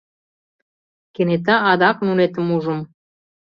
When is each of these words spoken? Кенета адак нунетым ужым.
Кенета 1.13 1.55
адак 1.71 1.97
нунетым 2.05 2.47
ужым. 2.55 2.79